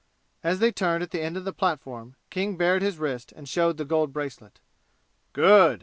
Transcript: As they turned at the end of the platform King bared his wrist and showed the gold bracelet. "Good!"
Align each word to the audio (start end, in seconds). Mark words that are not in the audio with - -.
As 0.43 0.57
they 0.57 0.71
turned 0.71 1.03
at 1.03 1.11
the 1.11 1.21
end 1.21 1.37
of 1.37 1.45
the 1.45 1.53
platform 1.53 2.15
King 2.31 2.57
bared 2.57 2.81
his 2.81 2.97
wrist 2.97 3.31
and 3.35 3.47
showed 3.47 3.77
the 3.77 3.85
gold 3.85 4.11
bracelet. 4.11 4.59
"Good!" 5.31 5.79